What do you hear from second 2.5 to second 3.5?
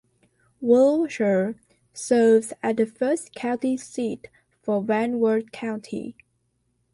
as the first